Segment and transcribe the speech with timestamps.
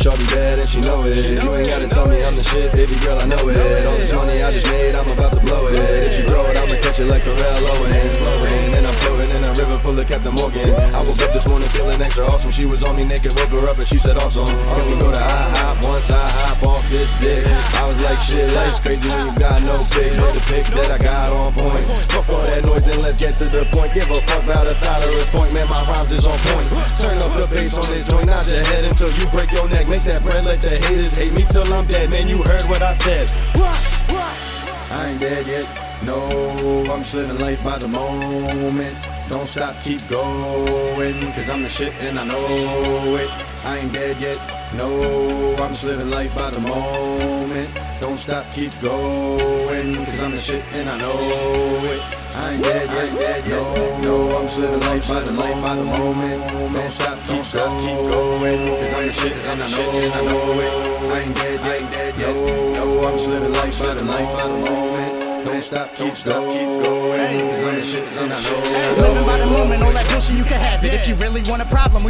[0.00, 1.42] Shorty bad and she know it.
[1.42, 3.86] You ain't gotta tell me I'm the shit, baby girl, I know it.
[3.86, 5.76] All this money I just made, I'm about to blow it.
[5.76, 8.16] If you grow it, I'ma catch it like Terrell Owens.
[8.16, 8.59] Flowing,
[9.50, 10.70] a river full of Captain Morgan.
[10.70, 12.50] I woke up this morning feeling extra awesome.
[12.50, 14.46] She was on me naked, woke her up and she said awesome.
[14.46, 17.44] Can we go to IHOP once I hop off this dick?
[17.74, 20.16] I was like shit, life's crazy when you got no pics.
[20.16, 21.84] but the pics that I got on point.
[21.84, 23.92] Fuck all that noise and let's get to the point.
[23.94, 25.68] Give a fuck about a thyroid point, man.
[25.68, 26.68] My rhymes is on point.
[26.98, 29.88] Turn up the bass on this joint, not your head until you break your neck.
[29.88, 32.10] Make that bread, let the haters hate me till I'm dead.
[32.10, 33.30] Man, you heard what I said.
[34.90, 35.66] I ain't dead yet.
[36.04, 38.96] No, I'm just living life by the moment.
[39.30, 41.14] Don't stop, keep going.
[41.34, 43.30] Cause I'm the shit and I know it.
[43.64, 44.38] I ain't dead yet.
[44.74, 47.70] No, I'm just living life by the moment.
[48.00, 49.94] Don't stop, keep going.
[50.04, 51.12] Cause I'm the shit and I know
[51.94, 52.02] it.
[52.34, 53.46] I ain't dead yet.
[53.46, 56.74] No, no, I'm just living life by the life by the moment.
[56.74, 58.66] Don't stop, keep going.
[58.82, 61.12] Cause I'm the shit and I know it.
[61.12, 62.18] I ain't dead yet.
[62.18, 64.89] No, no, I'm just living life by the life by the moment.
[65.44, 67.40] Don't stop, keep going.
[67.50, 68.98] Cause I'm the shit and I know it.
[68.98, 69.89] Living by the moment,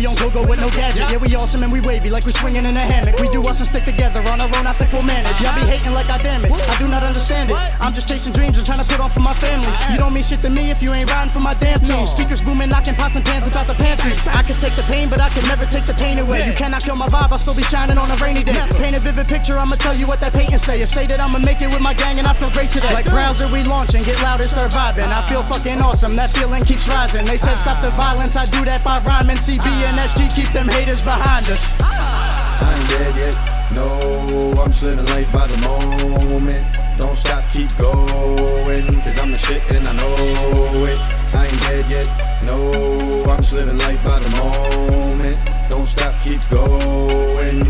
[0.00, 1.10] we on go go with no gadget.
[1.10, 3.20] Yeah, we awesome and we wavy like we swinging in a hammock.
[3.20, 4.66] We do us and stick together on our own.
[4.66, 5.36] I think we'll manage.
[5.44, 6.52] Y'all be hating like I damn it.
[6.52, 7.56] I do not understand it.
[7.80, 9.68] I'm just chasing dreams and trying to put on for my family.
[9.92, 12.06] You don't mean shit to me if you ain't riding for my damn team.
[12.06, 14.12] Speakers booming, knocking pots and pans about the pantry.
[14.32, 16.46] I can take the pain, but I can never take the pain away.
[16.46, 17.32] You cannot kill my vibe.
[17.32, 18.56] I'll still be shining on a rainy day.
[18.80, 19.58] Paint a vivid picture.
[19.58, 20.80] I'ma tell you what that painting say.
[20.80, 22.92] You say that I'ma make it with my gang and I feel great today.
[22.94, 24.02] Like browser, we launching.
[24.02, 25.12] Get loud and start vibing.
[25.12, 26.16] I feel fucking awesome.
[26.16, 27.26] That feeling keeps rising.
[27.26, 28.36] They said stop the violence.
[28.36, 29.36] I do that by rhyming.
[29.36, 31.68] CB and SG keep them haters behind us.
[31.80, 33.72] I ain't dead yet.
[33.72, 36.64] No, I'm just living life by the moment.
[36.96, 38.86] Don't stop, keep going.
[39.02, 41.00] Cause I'm the shit and I know it.
[41.34, 42.08] I ain't dead yet.
[42.44, 45.38] No, I'm just living life by the moment.
[45.68, 47.69] Don't stop, keep going.